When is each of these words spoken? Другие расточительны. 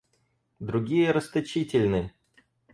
Другие 0.59 1.11
расточительны. 1.11 2.11